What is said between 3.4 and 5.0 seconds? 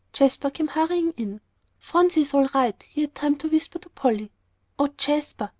whisper to Polly. "Oh,